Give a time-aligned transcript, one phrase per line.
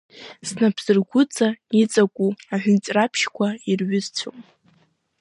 [0.47, 1.49] Снапсыргәыҵа
[1.81, 4.37] иҵаку аҳәынҵәраԥшьқәа ирҩызцәоуп.